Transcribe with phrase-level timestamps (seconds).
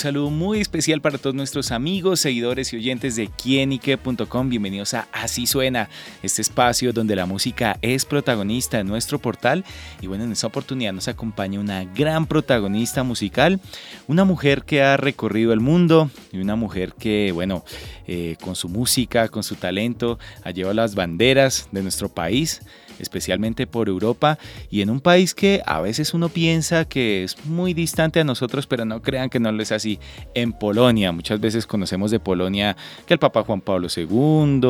[0.00, 4.48] Saludo muy especial para todos nuestros amigos, seguidores y oyentes de quienique.com.
[4.48, 5.90] Bienvenidos a Así Suena,
[6.22, 9.62] este espacio donde la música es protagonista en nuestro portal.
[10.00, 13.60] Y bueno, en esta oportunidad nos acompaña una gran protagonista musical,
[14.08, 17.62] una mujer que ha recorrido el mundo y una mujer que, bueno,
[18.06, 22.62] eh, con su música, con su talento, ha llevado las banderas de nuestro país
[23.00, 24.38] especialmente por Europa
[24.70, 28.66] y en un país que a veces uno piensa que es muy distante a nosotros,
[28.66, 29.98] pero no crean que no lo es así.
[30.34, 34.60] En Polonia, muchas veces conocemos de Polonia que el Papa Juan Pablo II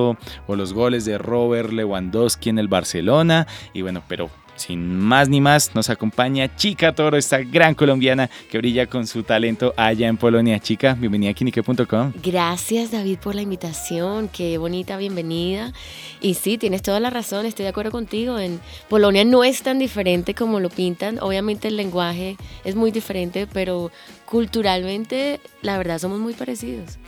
[0.46, 5.40] o los goles de Robert Lewandowski en el Barcelona y bueno, pero sin más ni
[5.40, 10.16] más, nos acompaña Chica Toro, esta gran colombiana que brilla con su talento allá en
[10.16, 10.58] Polonia.
[10.60, 12.12] Chica, bienvenida a Kinique.com.
[12.22, 15.72] Gracias David por la invitación, qué bonita bienvenida.
[16.20, 18.38] Y sí, tienes toda la razón, estoy de acuerdo contigo.
[18.38, 21.18] En Polonia no es tan diferente como lo pintan.
[21.20, 23.90] Obviamente el lenguaje es muy diferente, pero
[24.26, 26.98] culturalmente la verdad somos muy parecidos.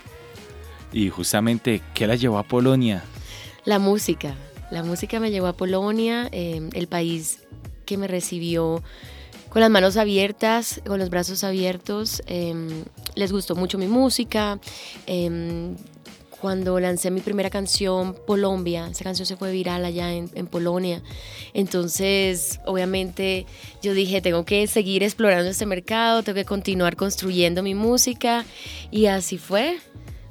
[0.93, 3.05] Y justamente, ¿qué la llevó a Polonia?
[3.65, 4.35] La música.
[4.73, 7.41] La música me llevó a Polonia, eh, el país
[7.85, 8.83] que me recibió
[9.51, 12.23] con las manos abiertas, con los brazos abiertos.
[12.27, 12.85] Em,
[13.15, 14.59] les gustó mucho mi música.
[15.07, 15.77] Em,
[16.41, 21.03] cuando lancé mi primera canción, Colombia, esa canción se fue viral allá en, Polonia.
[21.53, 23.45] Entonces, obviamente,
[23.83, 28.47] yo dije, tengo que seguir explorando este mercado, tengo que continuar construyendo mi música.
[28.91, 29.81] Y así fue.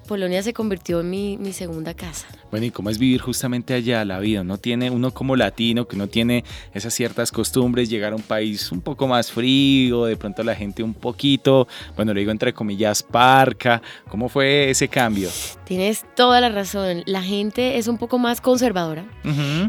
[0.07, 2.27] Polonia se convirtió en mi, mi, segunda casa.
[2.49, 4.43] Bueno, ¿y cómo es vivir justamente allá la vida?
[4.43, 6.43] ¿No tiene uno como latino que no tiene
[6.73, 10.83] esas ciertas costumbres, llegar a un país un poco más frío, de pronto la gente
[10.83, 13.81] un poquito, bueno, lo digo entre comillas, parca?
[14.09, 15.29] ¿Cómo fue ese cambio?
[15.65, 17.03] Tienes toda la razón.
[17.05, 19.05] La gente es un poco más conservadora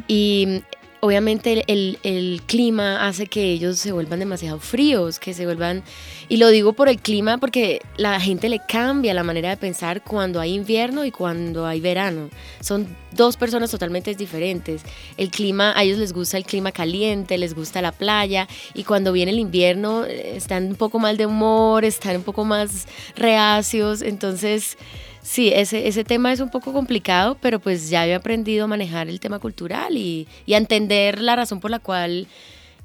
[0.09, 0.63] y
[1.05, 5.83] obviamente el, clima hace que ellos se vuelvan demasiado fríos, que se vuelvan,
[6.29, 10.05] y lo digo por el clima porque la gente le cambia la manera de pensar
[10.05, 12.31] cuando hay invierno y cuando hay verano.
[12.61, 14.83] Son dos personas totalmente diferentes.
[15.17, 19.13] El clima, a ellos les gusta el clima caliente, les gusta la playa, y cuando
[19.13, 22.87] viene el invierno eh, están un poco mal de humor, están un poco más
[23.17, 24.79] reacios, entonces...
[25.23, 29.09] Sí, ese, ese tema es un poco complicado, pero pues ya he aprendido a manejar
[29.09, 32.27] el tema cultural y, a entender la razón por la cual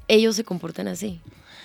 [0.06, 1.20] ellos se comportan así.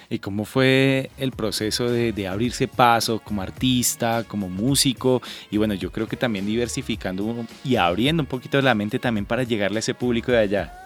[0.09, 5.21] ¿Y cómo fue el proceso de, abrirse paso como artista, como músico?
[5.51, 9.43] Y bueno, yo creo que también diversificando y abriendo un poquito la mente también para
[9.43, 10.83] llegarle a ese público de allá.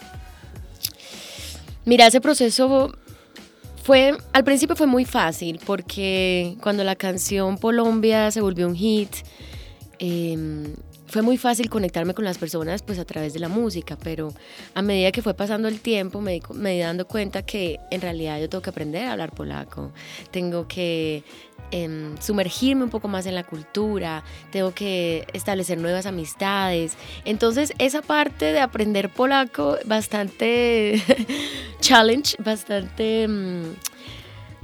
[1.85, 2.93] Mira, ese proceso
[3.83, 9.09] fue, al principio fue muy fácil porque cuando la canción Colombia se volvió un hit,
[9.99, 10.75] Em,
[11.07, 14.33] fue muy fácil conectarme con las personas pues a través de la música, pero
[14.73, 18.39] a medida que fue pasando el tiempo me, me di dando cuenta que en realidad
[18.39, 19.91] yo tengo que aprender a hablar polaco,
[20.31, 21.23] tengo que
[21.71, 26.97] em, sumergirme un poco más en la cultura, tengo que establecer nuevas amistades.
[27.23, 31.01] Entonces esa parte de aprender polaco bastante
[31.79, 33.23] challenge, bastante...
[33.23, 33.75] Em,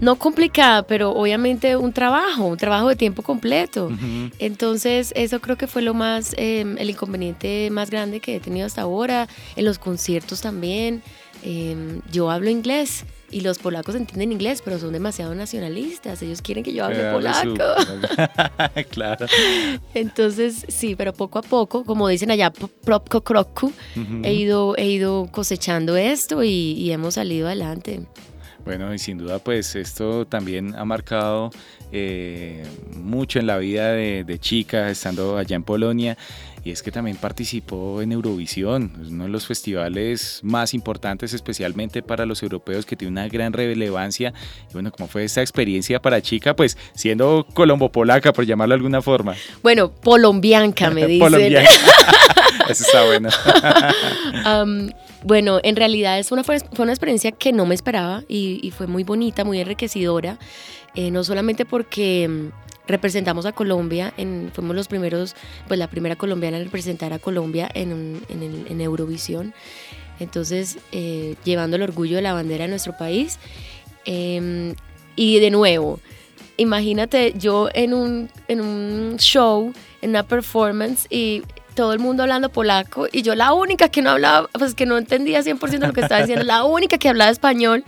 [0.03, 3.89] no complicada, pero obviamente un trabajo, un trabajo de tiempo completo.
[4.37, 8.67] Entonces, eso creo que fue lo más, em, el inconveniente más grande que he tenido
[8.67, 9.27] hasta ahora.
[9.55, 11.01] En los conciertos también.
[11.45, 16.21] Em, yo hablo inglés y los polacos entienden inglés, pero son demasiado nacionalistas.
[16.21, 17.63] Ellos quieren que yo hable polaco.
[18.91, 19.25] claro.
[19.93, 23.73] Entonces, sí, pero poco a poco, como dicen allá, propko kroku,
[24.23, 28.01] he, ido, he ido cosechando esto y hemos salido adelante.
[28.65, 31.51] Bueno, y sin duda pues esto también ha marcado
[31.91, 32.63] eh,
[32.95, 36.17] mucho en la vida de, de, Chica estando allá en Polonia
[36.63, 42.25] y es que también participó en Eurovisión, uno de los festivales más importantes especialmente para
[42.25, 44.33] los europeos que tiene una gran relevancia
[44.69, 46.55] y bueno, ¿cómo fue esta experiencia para Chica?
[46.55, 49.35] Pues siendo colombo-polaca por llamarlo de alguna forma.
[49.61, 51.19] Bueno, colombianca me dicen.
[51.19, 51.69] colombianca.
[52.69, 53.29] Eso está bueno.
[55.23, 59.03] bueno, en realidad es una, fue una experiencia que no me esperaba y, fue muy
[59.03, 60.37] bonita, muy enriquecedora,
[60.95, 65.35] eh, no solamente porque mm, representamos a Colombia, en, fuimos los primeros,
[65.67, 69.53] pues la primera colombiana en representar a Colombia en, en, Eurovisión,
[70.19, 73.39] entonces eh, llevando el orgullo de la bandera de nuestro país.
[74.05, 74.75] Em,
[75.15, 75.99] y de nuevo,
[76.57, 81.43] imagínate yo en un, en un show, en una performance y
[81.73, 84.97] todo el mundo hablando polaco y yo la única que no hablaba, pues que no
[84.97, 87.83] entendía 100% lo que estaba diciendo, la única que hablaba español.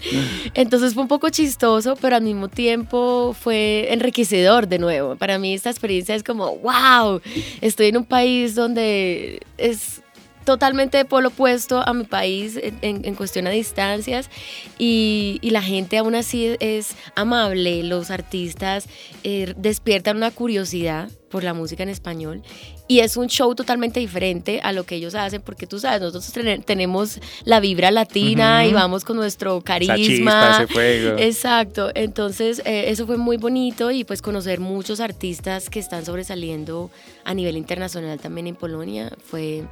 [0.54, 5.16] Entonces fue un poco chistoso, pero al mismo tiempo fue enriquecedor de nuevo.
[5.16, 7.22] Para mí esta experiencia es como, wow,
[7.62, 10.02] estoy en un país donde es
[10.46, 14.30] totalmente de polo opuesto a mi país en, cuestión a distancias
[14.78, 18.88] y, la gente aún así es amable, los artistas
[19.24, 22.44] eh, despiertan una curiosidad por la música en español
[22.88, 26.34] y es un show totalmente diferente a lo que ellos hacen porque tú sabes, nosotros
[26.66, 30.58] tenemos la vibra latina y vamos con nuestro carisma.
[30.64, 31.18] ese fuego.
[31.18, 36.92] Exacto, entonces eh, eso fue muy bonito y pues conocer muchos artistas que están sobresaliendo
[37.24, 39.64] a nivel internacional también en Polonia fue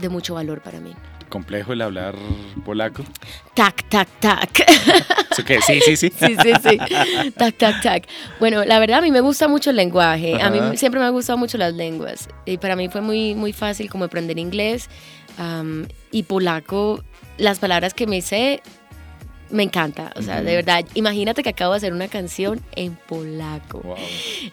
[0.00, 0.94] de mucho valor para mí.
[1.28, 2.16] ¿Complejo el hablar
[2.64, 3.04] polaco?
[3.54, 4.64] Tac, tac, tac.
[5.66, 6.10] Sí, sí, sí.
[6.18, 6.78] sí, sí, sí.
[7.36, 8.08] Tac, tac, tac.
[8.40, 10.42] Bueno, la verdad a mí me gusta mucho el lenguaje.
[10.42, 12.28] A mí siempre me han gustado mucho las lenguas.
[12.44, 14.90] Y para mí fue muy, muy fácil como aprender inglés
[16.10, 17.02] y polaco.
[17.38, 18.60] Las palabras que me sé
[19.50, 23.96] me encanta, o sea, de verdad, imagínate que acabo de hacer una canción en polaco.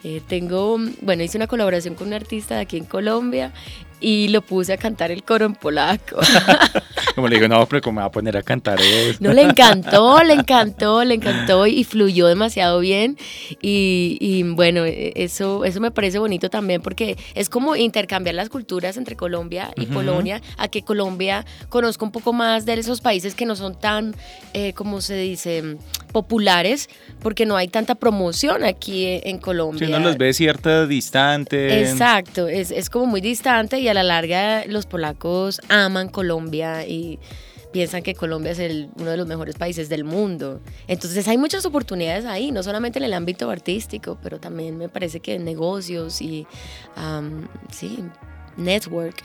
[0.04, 3.52] Eh, tengo, bueno, hice una colaboración con un artista de aquí en Colombia
[4.00, 6.16] y lo puse a cantar el coro en polaco.
[7.18, 9.18] como le digo, no, pero ¿cómo me va a poner a cantar eso?
[9.18, 13.18] No, le encantó, le encantó, le encantó y fluyó demasiado bien.
[13.60, 19.16] Y, bueno, eso, eso me parece bonito también porque es como intercambiar las culturas entre
[19.16, 23.56] Colombia y Polonia, a que Colombia conozca un poco más de esos países que no
[23.56, 24.14] son tan,
[24.54, 25.76] eh, como se dice,
[26.12, 26.88] populares,
[27.20, 29.88] porque no hay tanta promoción aquí en Colombia.
[29.88, 31.80] Si uno los ve cierta distante.
[31.80, 37.07] Exacto, es, es como muy distante y a la larga los polacos aman Colombia y
[37.72, 40.60] piensan que Colombia es el, uno de los mejores países del mundo.
[40.86, 45.20] Entonces hay muchas oportunidades ahí, no solamente en el ámbito artístico, pero también me parece
[45.20, 46.46] que en negocios y,
[47.70, 48.04] sí,
[48.56, 49.22] network.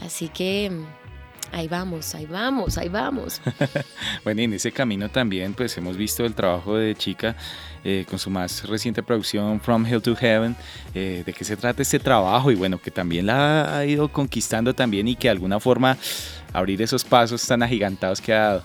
[0.00, 0.70] Así que
[1.52, 3.40] ahí vamos, ahí vamos, ahí vamos.
[4.24, 7.36] bueno, y en ese camino también pues hemos visto el trabajo de Chica
[7.84, 10.56] eh, con su más reciente producción From Hell to Heaven,
[10.94, 14.74] eh, de qué se trata este trabajo y bueno, que también la ha ido conquistando
[14.74, 15.96] también y que de alguna forma
[16.52, 18.64] abrir esos pasos tan agigantados que ha dado.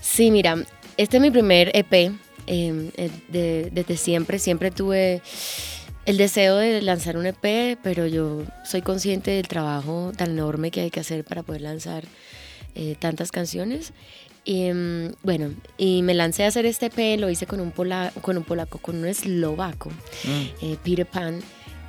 [0.00, 0.56] Sí, mira,
[0.96, 2.12] este es mi primer EP.
[2.46, 5.22] Eh, desde siempre, siempre tuve
[6.06, 10.80] el deseo de lanzar un EP, pero yo soy consciente del trabajo tan enorme que
[10.80, 12.04] hay que hacer para poder lanzar
[12.74, 13.92] eh, tantas canciones.
[14.44, 18.36] Y em, bueno, y me lancé a hacer este EP, lo hice con un, con
[18.36, 20.64] un polaco, con un eslovaco, mm.
[20.64, 21.40] eh, Peter Pan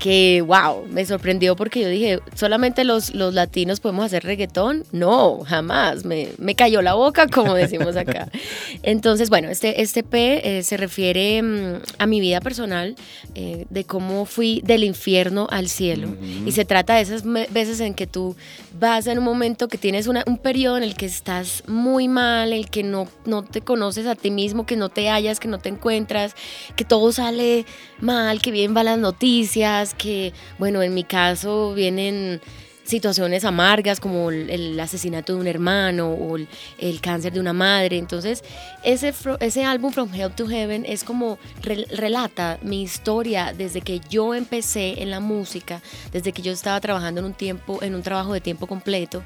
[0.04, 4.84] que, wow, me sorprendió porque yo dije, ¿solamente los, los latinos podemos hacer reggaetón?
[4.92, 8.28] No, jamás, me, me cayó la boca, como decimos acá.
[8.84, 12.98] Entonces, bueno, este, este P eh, se refiere mm, a mi vida personal,
[13.34, 16.10] eh, de cómo fui del infierno al cielo.
[16.46, 18.36] Y se trata de esas veces en que tú
[18.78, 22.52] vas en un momento que tienes una, un periodo en el que estás muy mal,
[22.52, 25.60] el que no, no te conoces a ti mismo, que no te hallas, que no
[25.60, 26.36] te encuentras,
[26.76, 27.66] que todo sale
[28.02, 32.42] mal, que bien van las noticias que, bueno, en mi caso vienen
[32.84, 37.98] situaciones amargas como el, asesinato de un hermano o el, cáncer de una madre.
[37.98, 38.44] Entonces,
[38.84, 44.36] ese, ese álbum From Hell to Heaven es como relata mi historia desde que yo
[44.36, 45.82] empecé en la música,
[46.12, 49.24] desde que yo estaba trabajando en un tiempo, en un trabajo de tiempo completo,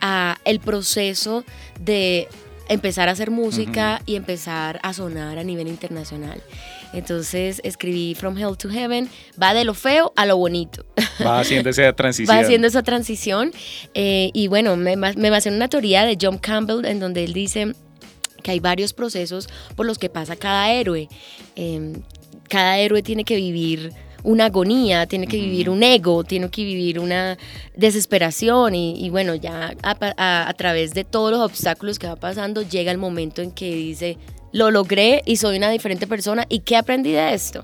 [0.00, 1.44] a el proceso
[1.80, 2.28] de
[2.68, 6.42] empezar a hacer música y empezar a sonar a nivel internacional.
[6.92, 9.08] Entonces escribí From Hell to Heaven,
[9.40, 10.84] va de lo feo a lo bonito.
[11.24, 12.36] Va haciendo esa transición.
[12.36, 13.52] va haciendo esa transición.
[13.94, 17.32] Eh, y bueno, me, me basé en una teoría de John Campbell en donde él
[17.32, 17.74] dice
[18.42, 21.08] que hay varios procesos por los que pasa cada héroe.
[21.56, 21.94] Em,
[22.48, 23.92] cada héroe tiene que vivir
[24.24, 27.38] una agonía, tiene que vivir un ego, tiene que vivir una
[27.74, 32.92] desesperación y, bueno, ya a, a, través de todos los obstáculos que va pasando llega
[32.92, 34.18] el momento en que dice,
[34.52, 37.62] lo logré y soy una diferente persona y qué aprendí de esto.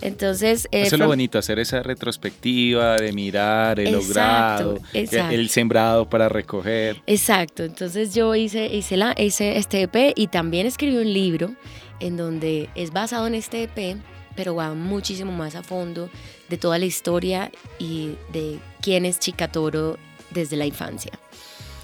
[0.00, 6.08] Entonces, eh, eso es lo bonito, hacer esa retrospectiva de mirar el logrado, el sembrado
[6.08, 7.00] para recoger.
[7.06, 11.54] Exacto, entonces yo hice, hice, la, hice este EP y también escribí un libro
[12.00, 13.96] en donde es basado en este EP,
[14.34, 16.10] pero va muchísimo más a fondo
[16.48, 19.98] de toda la historia y de quién es Chica Toro
[20.30, 21.12] desde la infancia.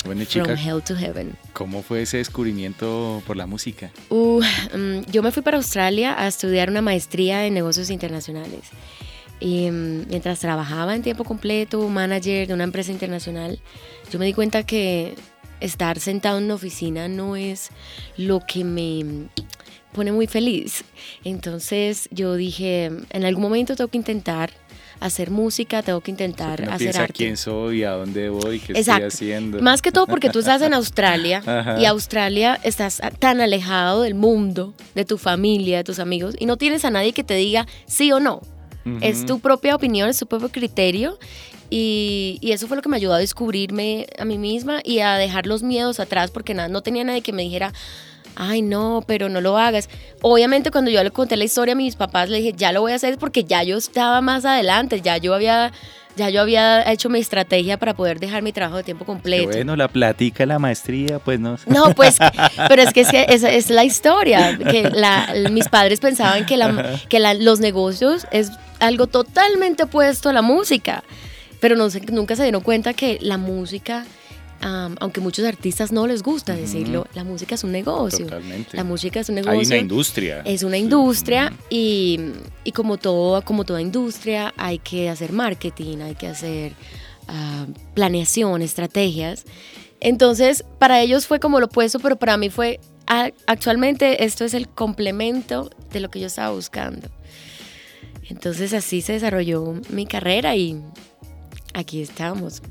[0.05, 1.37] Bueno, chica, From Hell to Heaven.
[1.53, 3.91] ¿Cómo fue ese descubrimiento por la música?
[4.09, 8.63] Uh, mm, yo me fui para Australia a estudiar una maestría en negocios internacionales.
[9.41, 13.61] Y mm, mientras trabajaba en tiempo completo, manager de una empresa internacional,
[14.11, 15.15] yo me di cuenta que
[15.61, 17.71] estar sentado en una oficina no es
[18.17, 19.29] lo que me
[19.93, 20.85] pone muy feliz.
[21.25, 24.51] Entonces yo dije, en algún momento tengo que intentar
[25.01, 27.13] hacer música, tengo que intentar hacer arte.
[27.13, 29.07] quién soy, a dónde voy, qué Exacto.
[29.07, 29.61] estoy haciendo.
[29.61, 31.43] Más que todo porque tú estás en Australia
[31.79, 36.57] y Australia estás tan alejado del mundo, de tu familia, de tus amigos y no
[36.57, 38.41] tienes a nadie que te diga sí o no.
[39.03, 41.19] Es tu propia opinión, es tu propio criterio
[41.69, 45.17] y, y eso fue lo que me ayudó a descubrirme a mí misma y a
[45.17, 47.75] dejar los miedos atrás porque nada, no tenía nadie que me dijera,
[48.39, 49.89] ay no, pero no lo hagas.
[50.23, 52.93] Obviamente cuando yo le conté la historia a mis papás, le dije, ya lo voy
[52.93, 55.73] a hacer porque ya yo estaba más adelante, ya yo había...
[56.17, 59.51] Ya yo había hecho mi estrategia para poder dejar mi trabajo de tiempo Qué completo.
[59.53, 61.57] bueno, la platica, la maestría, pues no.
[61.67, 62.19] No, pues,
[62.69, 66.57] pero es que, es que esa es la historia, que la- mis padres pensaban que,
[66.57, 71.05] la- que la- los negocios es algo totalmente opuesto a la música,
[71.61, 74.05] pero no nunca se dieron cuenta que la música,
[74.61, 78.25] am, aunque muchos artistas no les gusta decirlo, la música es un negocio.
[78.27, 78.77] Totalmente.
[78.77, 79.69] La música es un Hay negocio.
[79.69, 80.41] una industria.
[80.45, 80.83] Es una Sí.
[80.83, 82.21] industria y,
[82.65, 86.73] y como, todo, como toda industria hay que hacer marketing, hay que hacer
[87.29, 89.45] ah, planeación, estrategias.
[90.01, 92.81] Entonces, para ellos fue como lo opuesto, pero para mí fue,
[93.47, 97.09] actualmente esto es el complemento de lo que yo estaba buscando.
[98.31, 100.81] Entonces así se desarrolló mi carrera y
[101.75, 102.63] aquí estamos,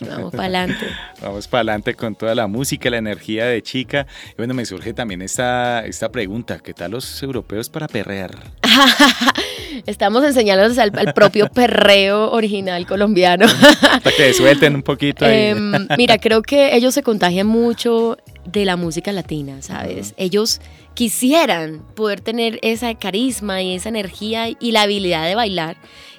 [0.00, 0.86] vamos para adelante.
[1.22, 4.06] Vamos para adelante con toda la música, la energía de chica.
[4.32, 8.36] Y bueno, me surge también esta, esta pregunta, ¿qué tal los europeos para perrear?
[9.86, 13.46] Estamos enseñándoles al, al propio perreo original colombiano.
[13.80, 15.48] Para que suelten un poquito ahí.
[15.48, 20.14] Em, mira, creo que ellos se contagian mucho de la música latina, ¿sabes?
[20.16, 20.60] Ellos
[20.94, 25.76] quisieran poder tener esa carisma y esa energía y la habilidad de bailar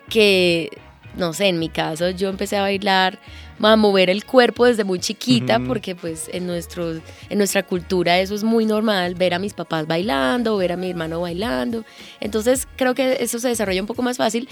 [0.09, 0.69] que,
[1.15, 3.19] no sé, en mi caso yo empecé a bailar,
[3.61, 8.35] a mover el cuerpo desde muy chiquita porque pues en, nuestro, en nuestra cultura eso
[8.35, 11.85] es muy normal, ver a mis papás bailando, ver a mi hermano bailando.
[12.19, 14.49] Entonces creo que eso se desarrolla un poco más fácil,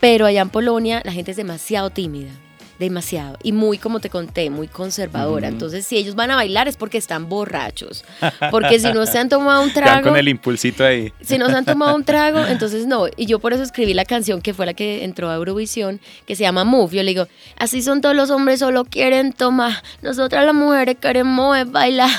[0.00, 2.30] pero allá en Polonia la gente es demasiado tímida.
[2.78, 3.38] Demasiado.
[3.42, 5.48] Y muy, como te conté, muy conservadora.
[5.48, 8.04] Entonces, si ellos van a bailar es porque están borrachos.
[8.50, 10.08] Porque si no se han tomado un trago.
[10.08, 11.12] con el impulsito ahí.
[11.20, 13.06] Si no se han tomado un trago, entonces no.
[13.16, 16.34] Y yo por eso escribí la canción que fue la que entró a Eurovisión, que
[16.34, 16.96] se llama Move.
[16.96, 19.82] Yo le digo, así son todos los hombres, solo quieren tomar.
[20.02, 22.10] Nosotras las mujeres queremos bailar.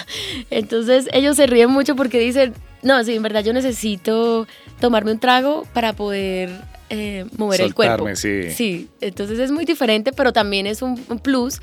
[0.50, 4.48] Entonces ellos se ríen mucho porque dicen, no, sí, en verdad yo necesito
[4.80, 6.50] tomarme un trago para poder
[6.90, 8.08] eh, mover el cuerpo.
[8.16, 8.52] Sí.
[8.52, 11.60] Sí, entonces es muy diferente, pero también es un, un plus.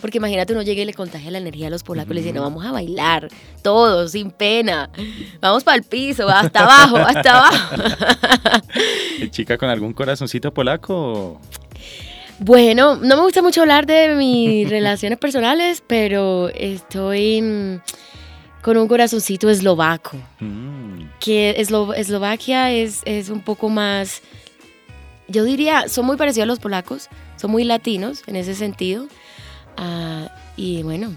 [0.00, 2.40] Porque imagínate, uno llega y le contagia la energía a los polacos, le dice, no,
[2.40, 3.28] vamos a bailar,
[3.60, 4.88] todos, sin pena,
[5.42, 7.82] vamos para el piso, hasta abajo, hasta abajo.
[9.18, 11.38] ¿Y chica con algún corazoncito polaco?
[12.38, 17.80] Bueno, no me gusta mucho hablar de mis relaciones personales, pero estoy mm,
[18.62, 20.16] con un corazoncito eslovaco.
[20.38, 24.22] Mm, Que Eslo- Eslovaquia es, es un poco más,
[25.30, 29.06] yo diría, son muy parecidos a los polacos, son muy latinos en ese sentido.
[29.76, 31.14] Ah, y bueno,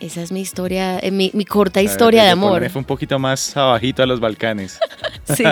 [0.00, 2.68] esa es mi historia, eh, mi, mi corta historia de amor.
[2.70, 4.78] Fue un poquito más abajito a los Balcanes.
[5.26, 5.42] Sí,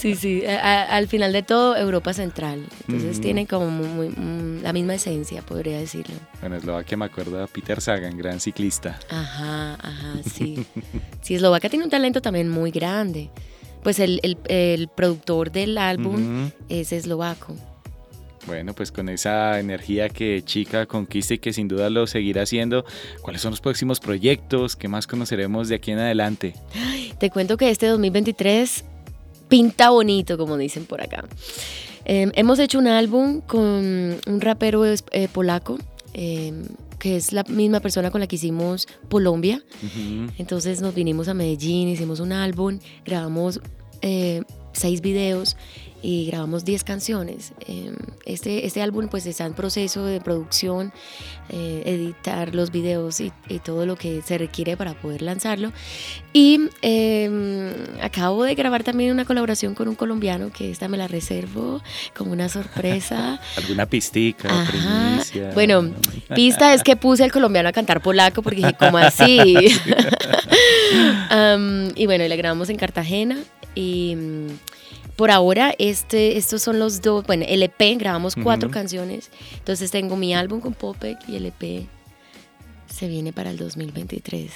[0.00, 0.46] sí, sí.
[0.46, 2.64] A- a- al final de todo, Europa Central.
[2.86, 3.20] Entonces Ujú.
[3.20, 6.14] tiene como muy- muy- mm, la misma esencia, podría decirlo.
[6.40, 8.98] Bueno, Eslovaquia me acuerdo a Peter Sagan, gran ciclista.
[9.10, 10.64] Ajá, ajá, sí.
[11.20, 13.28] Sí, Eslovaquia tiene un talento también muy grande.
[13.82, 17.54] Pues el, el- el productor del álbum es eslovaco.
[18.46, 22.84] Bueno, pues con esa energía que Chica conquista y que sin duda lo seguirá haciendo,
[23.20, 24.74] ¿cuáles son los próximos proyectos?
[24.74, 26.54] ¿Qué más conoceremos de aquí en adelante?
[27.18, 28.84] Te cuento que este 2023
[29.48, 31.24] pinta bonito, como dicen por acá.
[32.06, 33.60] Eh, hemos hecho un álbum con
[34.26, 35.78] un rapero eh, polaco,
[36.14, 36.52] eh,
[36.98, 39.62] que es la misma persona con la que hicimos Colombia.
[40.38, 43.60] Entonces nos vinimos a Medellín, hicimos un álbum, grabamos
[44.02, 44.42] eh,
[44.78, 45.56] seis videos
[46.02, 47.52] y grabamos 10 canciones.
[47.66, 47.92] Eh,
[48.24, 50.92] Este, este álbum pues está en proceso de producción,
[51.48, 55.72] eh, editar los videos y, y todo lo que se requiere para poder lanzarlo.
[56.34, 61.08] Y eh, acabo de grabar también una colaboración con un colombiano que esta me la
[61.08, 61.80] reservo
[62.14, 63.40] como una sorpresa.
[63.56, 65.52] ¿Alguna pistica, primicia?
[65.54, 65.90] Bueno,
[66.34, 69.38] pista es que puse al colombiano a cantar polaco porque dije, ¿cómo así?
[71.96, 73.38] Y bueno, y la grabamos en Cartagena
[73.78, 74.48] y mm,
[75.14, 78.74] por ahora este, estos son los dos, bueno, el EP, grabamos cuatro Ujú.
[78.74, 81.86] canciones, entonces tengo mi álbum con Popek y el EP
[82.88, 84.50] se viene para el 2023.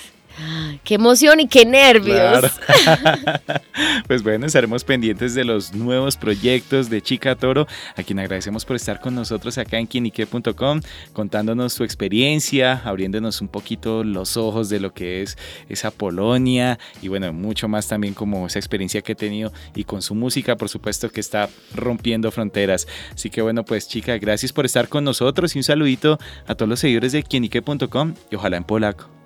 [0.85, 2.45] Qué emoción y qué nervios.
[4.07, 8.77] pues bueno, estaremos pendientes de los nuevos proyectos de Chica Toro, a quien agradecemos por
[8.77, 10.81] estar con nosotros acá en quienique.com,
[11.13, 15.37] contándonos su experiencia, abriéndonos un poquito los ojos de lo que es
[15.69, 20.03] esa Polonia y bueno, mucho más también como esa experiencia que he tenido y con
[20.03, 22.87] su música, por supuesto, que está rompiendo fronteras.
[23.15, 26.69] Así que bueno, pues chica, gracias por estar con nosotros y un saludito a todos
[26.69, 29.22] los seguidores de quienique.com y ojalá en polaco.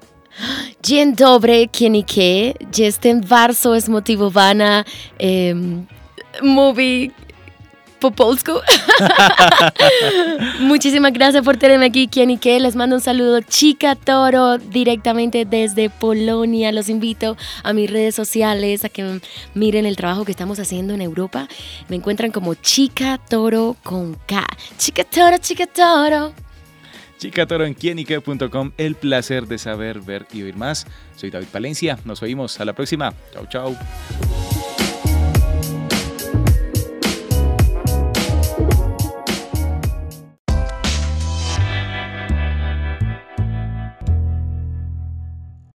[0.82, 2.52] Dzień dobry, Kienike.
[2.78, 4.84] Jestem bardzo zmotywowana.
[5.52, 5.86] Um,
[6.42, 7.10] mówi
[8.00, 8.52] po polsku.
[10.60, 12.60] Muchísimas gracias por tenerme aquí, Kienike.
[12.60, 16.72] Les mando un saludo, Chica Toro, directamente desde Polonia.
[16.72, 19.20] Los invito a mis redes sociales a que
[19.54, 21.48] miren el trabajo que estamos haciendo en Europa.
[21.88, 24.46] Me encuentran como Chica Toro con K.
[24.78, 26.32] Chica Toro, Chica Toro.
[27.26, 28.70] Chica Toro en quienique.com.
[28.78, 30.86] El placer de saber, ver y oír más.
[31.16, 31.98] Soy David Palencia.
[32.04, 32.60] Nos oímos.
[32.60, 33.12] A la próxima.
[33.32, 33.76] Chau, chau.